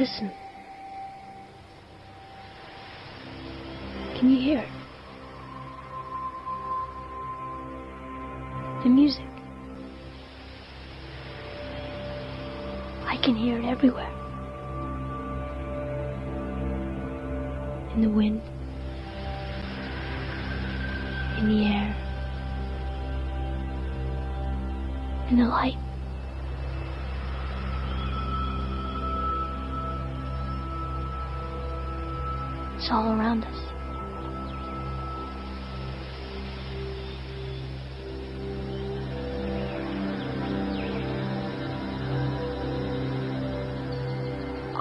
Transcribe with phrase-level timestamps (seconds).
[0.00, 0.32] Listen.
[4.16, 4.68] Can you hear it?
[8.82, 9.26] The music.
[13.04, 14.10] I can hear it everywhere.
[17.94, 18.40] In the wind.
[21.36, 21.94] In the air.
[25.28, 25.76] In the light.
[32.92, 33.54] All around us.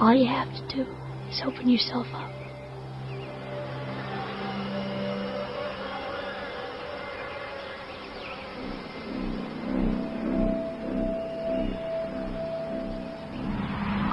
[0.01, 0.81] All you have to do
[1.29, 2.31] is open yourself up.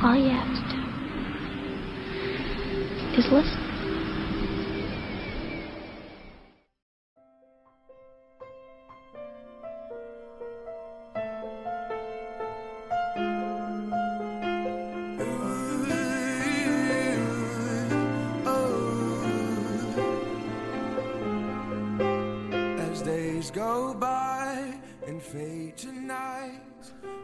[0.05, 0.83] All you have to do
[3.19, 3.66] is listen.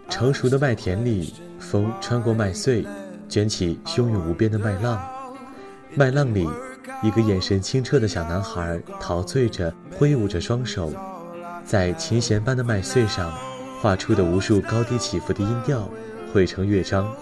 [0.08, 2.86] 成熟的麦田里，风穿过麦穗，
[3.28, 5.02] 卷起汹涌无边的麦浪。
[5.94, 6.48] 麦浪里，
[7.02, 10.92] 一个眼神清澈的小男孩陶醉着，挥舞着双手，
[11.64, 13.32] 在琴弦般的麦穗上
[13.80, 15.88] 画出的无数高低起伏的音调，
[16.32, 17.12] 汇成乐章。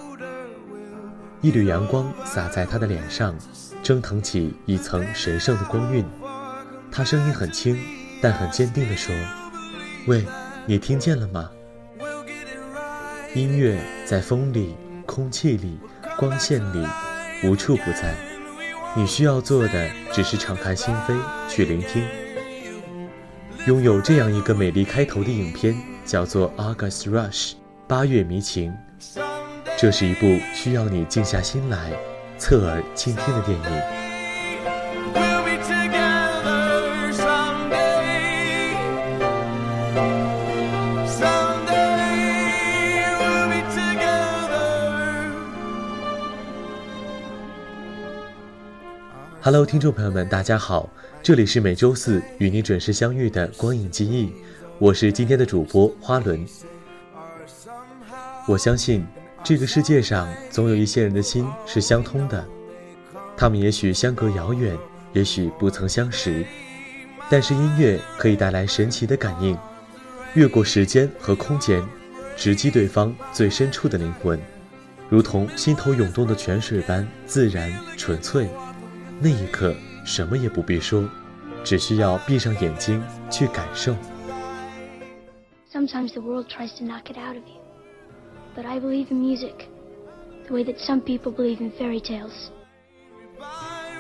[1.40, 3.34] 一缕阳光洒在他的脸上，
[3.82, 6.04] 蒸腾起一层神圣的光晕。
[6.92, 7.78] 他声音很轻，
[8.22, 9.14] 但很坚定地说
[10.06, 10.24] ：“喂，
[10.66, 11.50] 你听见了吗？”
[13.34, 14.74] 音乐在风里、
[15.06, 15.78] 空气里、
[16.18, 16.86] 光线里，
[17.44, 18.14] 无处不在。
[18.96, 21.16] 你需要做的只是敞开心扉
[21.48, 22.02] 去聆听。
[23.66, 27.52] 拥有这样一个美丽开头的影片，叫做《August Rush》
[27.86, 28.74] 八月迷情。
[29.78, 31.92] 这是一部需要你静下心来，
[32.36, 33.99] 侧耳倾听的电影。
[49.42, 50.86] Hello，听众朋友们，大家好，
[51.22, 54.30] 这里是每周四与你准时相遇的光影记忆，
[54.78, 56.44] 我是今天的主播花轮。
[58.46, 59.02] 我相信
[59.42, 62.46] 这个世界上总有一些人的心是相通的，
[63.34, 64.76] 他们也许相隔遥远，
[65.14, 66.44] 也许不曾相识，
[67.30, 69.56] 但是音乐可以带来神奇的感应，
[70.34, 71.82] 越过时间和空间，
[72.36, 74.38] 直击对方最深处的灵魂，
[75.08, 78.46] 如同心头涌动的泉水般自然纯粹。
[79.22, 81.06] 那一刻，什么也不必说，
[81.62, 83.94] 只需要闭上眼睛去感受。
[85.70, 87.60] Sometimes the world tries to knock it out of you.
[88.56, 89.66] But I believe in music,
[90.46, 92.48] the way that some people believe in fairy tales.
[93.38, 93.90] By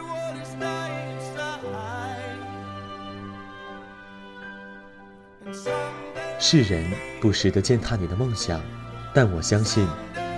[6.38, 8.58] 世人不时地践踏你的梦想，
[9.14, 9.86] 但我相信，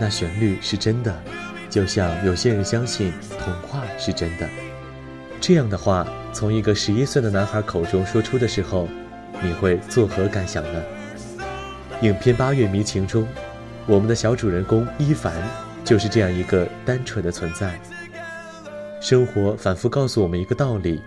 [0.00, 1.22] 那旋律是真的，
[1.70, 4.48] 就像有些人相信童话是真的。
[5.42, 8.86] 这样的话，从一个十一岁的男孩口中说出的时候，
[9.42, 10.80] 你会作何感想呢？
[12.00, 13.26] 影片《八月迷情》中，
[13.84, 15.34] 我们的小主人公伊凡
[15.84, 17.76] 就是这样一个单纯的存在。
[19.00, 21.02] 生活反复告诉我们一个道理：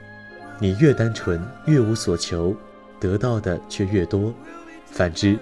[0.59, 2.53] 你越单纯，越无所求，
[2.99, 4.33] 得到的却越多；
[4.91, 5.39] 反之，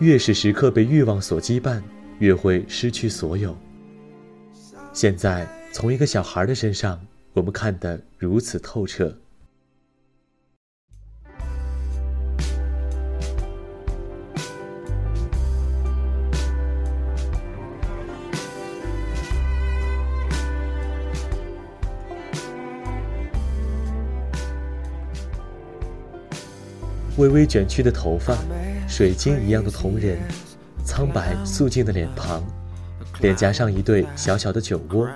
[0.00, 1.80] 越是时刻被欲望所羁绊，
[2.18, 3.56] 越会失去所有。
[4.92, 7.00] 现在，从一个小孩的身上，
[7.34, 9.12] 我们看得如此透彻。
[27.16, 28.36] 微微卷曲的头发，
[28.88, 30.18] 水晶一样的瞳仁，
[30.84, 32.44] 苍白素净的脸庞，
[33.20, 35.08] 脸颊上一对小小的酒窝。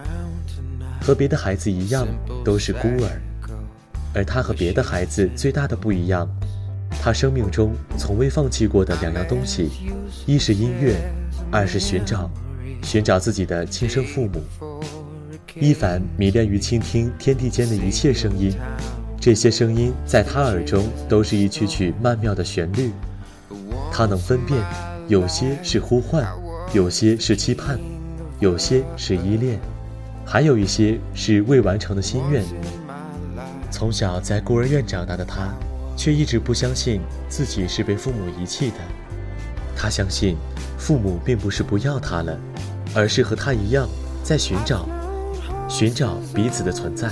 [1.09, 2.07] 和别的孩子一样，
[2.45, 3.19] 都是孤儿，
[4.13, 6.29] 而他和别的孩子最大的不一样，
[7.01, 9.71] 他生命中从未放弃过的两样东西，
[10.27, 10.97] 一是音乐，
[11.51, 12.31] 二是寻找，
[12.83, 14.43] 寻找自己的亲生父母。
[15.59, 18.53] 伊凡迷恋于倾听天地间的一切声音，
[19.19, 22.93] 这些声音在他耳中都是一曲曲曼妙的旋律。
[23.91, 24.63] 他能分辨，
[25.09, 26.23] 有些是呼唤，
[26.75, 27.81] 有些是期盼，
[28.41, 29.59] 有些是依恋，
[30.31, 32.45] 还有一些是未完成的心愿。
[33.71, 35.49] 从小在孤儿院长大的他，
[35.97, 38.77] 却一直不相信自己是被父母遗弃的。
[39.75, 40.37] 他相信，
[40.77, 42.39] 父母并不是不要他了，
[42.95, 43.89] 而是和他一样
[44.23, 44.87] 在寻找，
[45.67, 47.09] 寻找彼此的存在。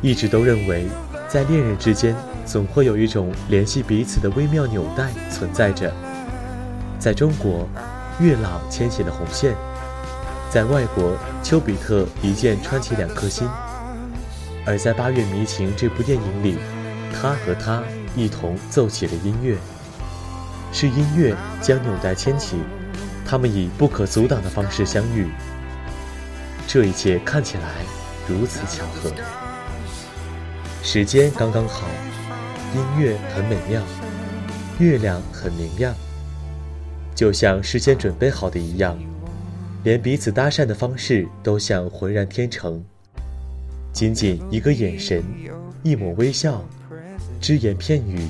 [0.00, 0.86] 一直都认为，
[1.28, 2.14] 在恋人之间
[2.46, 5.92] 总会有一种联系彼此的微妙纽带存在着。
[6.98, 7.68] 在中国，
[8.20, 9.52] 月老牵起了红线；
[10.50, 13.48] 在外国，丘比特一箭穿起两颗心；
[14.64, 16.58] 而在《八月迷情》这部电影里，
[17.12, 17.82] 他和她
[18.14, 19.56] 一同奏起了音乐。
[20.72, 22.56] 是音乐将纽带牵起，
[23.26, 25.26] 他们以不可阻挡的方式相遇。
[26.66, 27.62] 这一切看起来
[28.28, 29.10] 如此巧合。
[30.82, 31.86] 时间刚刚好，
[32.74, 33.82] 音乐很美妙，
[34.78, 35.94] 月亮很明亮，
[37.14, 38.98] 就像事先准备好的一样，
[39.84, 42.82] 连彼此搭讪的方式都像浑然天成。
[43.92, 45.22] 仅仅一个眼神，
[45.82, 46.64] 一抹微笑，
[47.40, 48.26] 只言片语，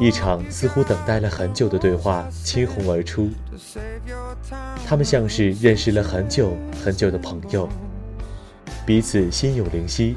[0.00, 3.30] 一场似乎等待了很久的对话倾红而出。
[4.84, 7.68] 他们像是认识了很久很久的朋友，
[8.84, 10.16] 彼此心有灵犀。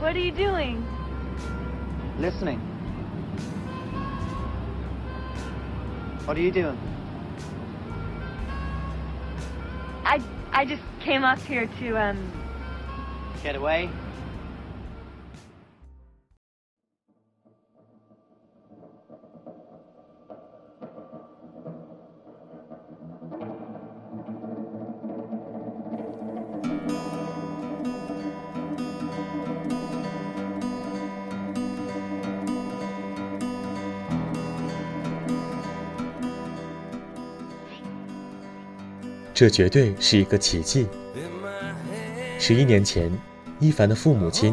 [0.00, 0.82] What are you doing?
[2.18, 2.58] Listening.
[6.24, 6.78] What are you doing?
[10.06, 12.32] I I just came up here to um
[13.42, 13.90] Get away?
[39.40, 40.86] 这绝对是一个奇迹。
[42.38, 43.10] 十一年前，
[43.58, 44.52] 伊凡的父母亲，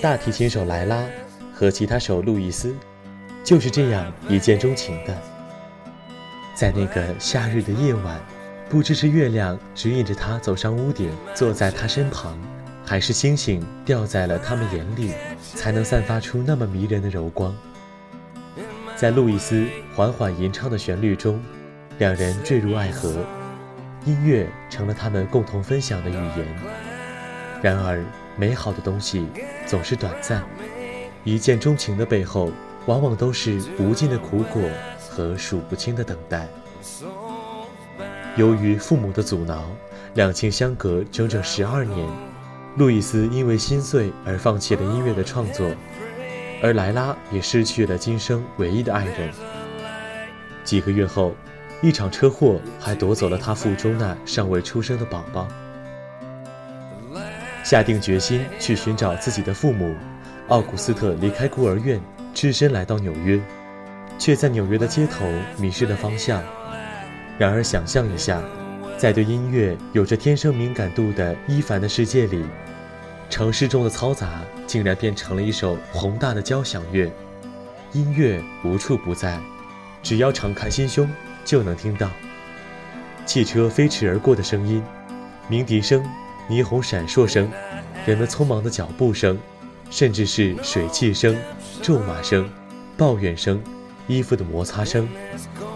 [0.00, 1.04] 大提琴手莱拉
[1.52, 2.72] 和吉他手路易斯，
[3.42, 5.12] 就是这样一见钟情的。
[6.54, 8.20] 在那个夏日的夜晚，
[8.68, 12.38] 不知是月亮指引着他走上屋顶，坐在他身旁，
[12.86, 15.10] 还是星星掉在了他们眼里，
[15.56, 17.52] 才能散发出那么迷人的柔光。
[18.94, 19.66] 在路易斯
[19.96, 21.42] 缓缓吟唱的旋律中，
[21.98, 23.26] 两人坠入爱河。
[24.04, 26.46] 音乐成了他们共同分享的语言。
[27.62, 28.02] 然而，
[28.36, 29.26] 美好的东西
[29.66, 30.42] 总是短暂，
[31.24, 32.50] 一见钟情的背后，
[32.86, 34.62] 往往都是无尽的苦果
[34.98, 36.48] 和数不清的等待。
[38.36, 39.64] 由于父母的阻挠，
[40.14, 42.08] 两情相隔整整十二年。
[42.76, 45.70] 路易斯因为心碎而放弃了音乐的创作，
[46.62, 49.30] 而莱拉也失去了今生唯一的爱人。
[50.64, 51.34] 几个月后。
[51.82, 55.48] 一场车祸还夺走了他腹中那尚未出生的宝宝。
[57.64, 59.94] 下定决心去寻找自己的父母，
[60.48, 62.00] 奥古斯特离开孤儿院，
[62.34, 63.40] 只身来到纽约，
[64.18, 66.42] 却在纽约的街头迷失了方向。
[67.38, 68.42] 然而，想象一下，
[68.98, 72.44] 在对音乐有着天生敏感度的伊凡的世界里，
[73.30, 77.10] 城市中的嘈杂竟然变成了一首宏大的交响乐，
[77.92, 79.38] 音乐无处不在，
[80.02, 81.08] 只要敞开心胸。
[81.50, 82.08] 就能听到
[83.26, 84.80] 汽车飞驰而过的声音，
[85.48, 86.00] 鸣笛声、
[86.48, 87.50] 霓虹闪烁声、
[88.06, 89.36] 人们匆忙的脚步声，
[89.90, 91.36] 甚至是水汽声、
[91.82, 92.48] 咒骂声、
[92.96, 93.60] 抱怨声、
[94.06, 95.08] 衣服的摩擦声，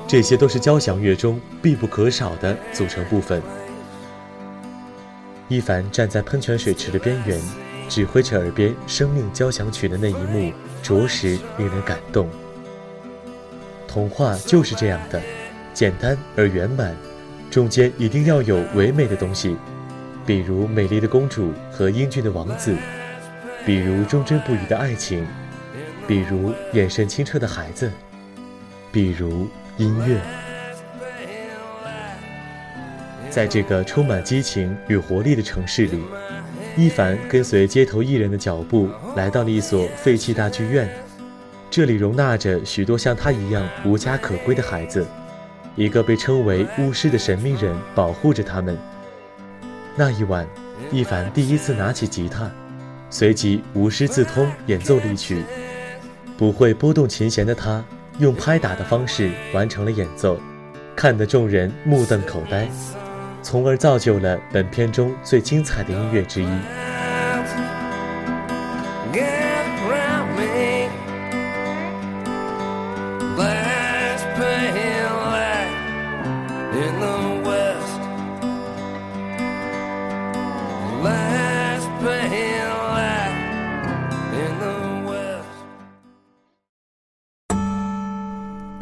[0.06, 3.42] 这些都是交响乐中必不可少的组成部分。
[5.48, 7.40] 伊凡站在喷泉水池的边缘，
[7.88, 10.52] 指挥着耳边《生命交响曲》的那一幕，
[10.84, 12.28] 着实令人感动。
[13.88, 15.20] 童话就是这样的。
[15.74, 16.94] 简单而圆满，
[17.50, 19.56] 中间一定要有唯美的东西，
[20.24, 22.74] 比如美丽的公主和英俊的王子，
[23.66, 25.26] 比如忠贞不渝的爱情，
[26.06, 27.90] 比如眼神清澈的孩子，
[28.92, 30.20] 比如音乐。
[33.28, 36.00] 在这个充满激情与活力的城市里，
[36.76, 40.88] 伊凡跟随街头艺人的脚步，来到了一所废弃大剧院。
[41.68, 45.04] 这里容纳着许多像他一样无家可归的孩子，
[45.76, 48.78] 一个被称为巫师的神秘人保护着他们。
[49.96, 50.46] 那一晚，
[50.90, 52.50] 伊凡第一次拿起吉他，
[53.10, 55.42] 随即无师自通演奏了一曲。
[56.36, 57.84] 不会拨动琴弦的他，
[58.18, 60.38] 用拍打的方式完成了演奏，
[60.96, 62.68] 看得众人目瞪口呆。
[63.42, 66.48] 从而造就了本片中最精彩的音乐之一。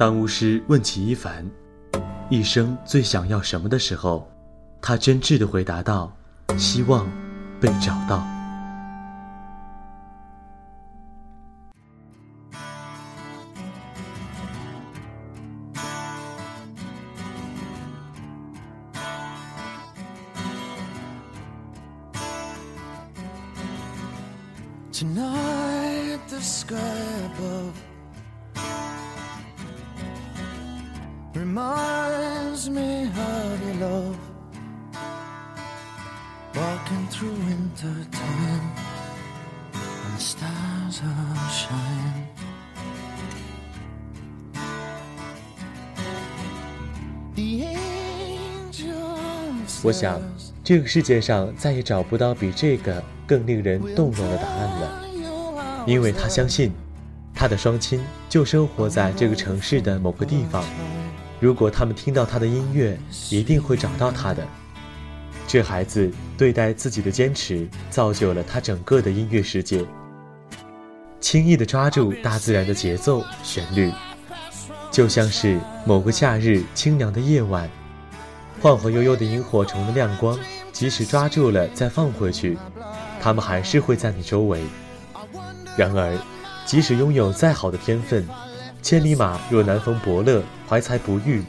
[0.03, 1.49] 当巫师问起伊凡，
[2.29, 4.29] 一生最想要什么的时候。
[4.81, 6.13] 他真挚地回答道
[6.59, 7.09] ：“希望
[7.61, 8.27] 被找到。”
[31.45, 33.11] My mind's made
[33.83, 34.17] of
[36.55, 38.71] walking through winter time
[39.73, 42.29] when stars are shine
[49.83, 50.23] 我想
[50.63, 55.03] 这个世界上再也找不到比这个更令人动容的答案了。
[55.87, 56.71] 因为他相信
[57.35, 60.63] 他的双亲就生活在这个城市的某个地方。
[61.43, 62.97] 如果他们听到他的音乐
[63.29, 64.47] 一定会找到他的
[65.49, 66.09] 这孩子
[66.39, 69.85] 对待自己的坚持，造就了他整个的音乐世界。
[71.19, 73.93] 轻易地抓住大自然的节奏、旋律，
[74.93, 77.69] 就像是某个夏日清凉的夜晚，
[78.61, 80.39] 晃晃悠悠的萤火虫的亮光，
[80.71, 82.57] 即使抓住了再放回去，
[83.21, 84.63] 它们还是会在你周围。
[85.77, 86.17] 然而，
[86.65, 88.25] 即使拥有再好的天分，
[88.83, 91.41] 千里马若难逢伯乐，怀才不遇，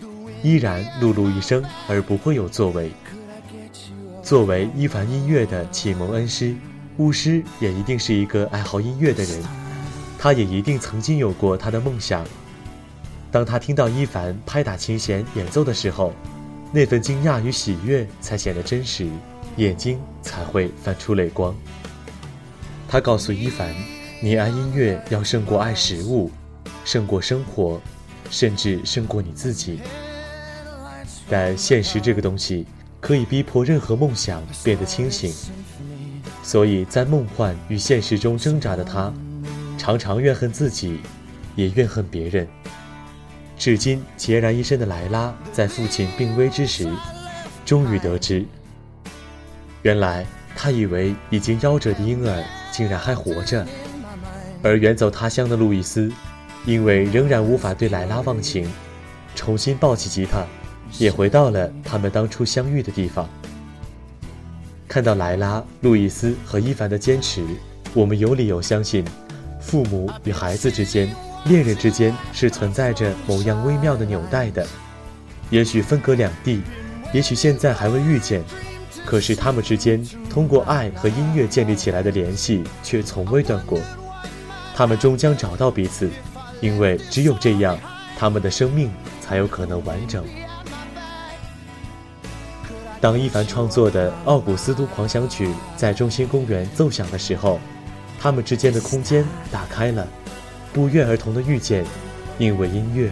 [0.43, 2.91] 依然碌碌一生而不会有作为。
[4.21, 6.55] 作为伊凡音乐的启蒙恩师，
[6.97, 9.41] 巫师也一定是一个爱好音乐的人，
[10.19, 12.23] 他也一定曾经有过他的梦想。
[13.31, 16.13] 当他听到伊凡拍打琴弦演奏的时候，
[16.71, 19.09] 那份惊讶与喜悦才显得真实，
[19.57, 21.53] 眼睛才会泛出泪光。
[22.87, 23.73] 他告诉伊凡
[24.21, 26.29] ：“你爱音乐要胜过爱食物，
[26.85, 27.81] 胜过生活，
[28.29, 29.79] 甚至胜过你自己。”
[31.29, 32.65] 但现实这个东西。
[33.03, 35.33] 可以逼迫任何梦想变得清醒，
[36.41, 39.13] 所以在梦幻与现实中挣扎的他，
[39.77, 41.01] 常常怨恨自己，
[41.57, 42.47] 也怨恨别人。
[43.57, 46.89] 至今孑然一身的莱拉，在父亲病危之时，
[47.65, 48.45] 终于得知，
[49.81, 52.41] 原来他以为已经夭折的婴儿
[52.71, 53.67] 竟然还活着，
[54.61, 56.09] 而远走他乡的路易斯，
[56.65, 58.71] 因为仍然无法对莱拉忘情，
[59.35, 60.45] 重新抱起吉他。
[60.99, 63.27] 也回到了他们当初相遇的地方。
[64.87, 67.43] 看到莱拉、路易斯和伊凡的坚持，
[67.95, 69.03] 我们有理由相信，
[69.59, 71.09] 父母与孩子之间、
[71.45, 74.63] 恋人之间是存在着某样微妙的纽带的。
[75.49, 76.61] 也许分隔两地，
[77.11, 78.43] 也许现在还未遇见，
[79.03, 83.79] 可是他们之间通过爱和音乐建立起来的联系却从未断过。
[84.75, 86.07] 他们终将找到彼此，
[86.63, 87.77] 因为只有这样，
[88.17, 88.89] 他们的生命
[89.19, 90.23] 才有可能完整。
[93.01, 97.59] 当伊凡创作的《奥古斯都狂想曲》在中心公园奏响的时候，
[98.17, 100.07] 他们之间的空间打开了，
[100.71, 101.83] 不约而同的遇见，
[102.37, 103.11] 因为音乐。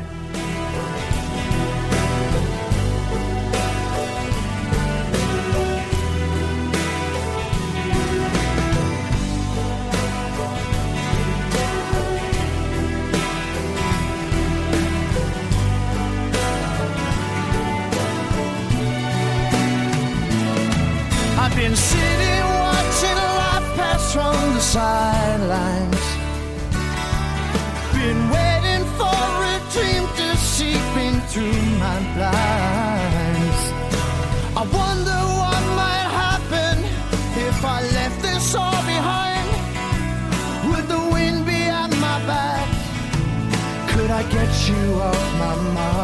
[44.29, 46.01] Get you off my mind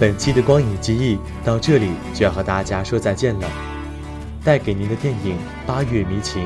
[0.00, 3.48] 本期的光影记忆到这里就要和大家说再见了。
[4.42, 6.42] 带给您的电影《八月迷情》，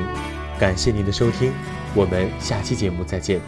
[0.59, 1.53] 感谢您的收听，
[1.95, 3.41] 我们下期节目再见。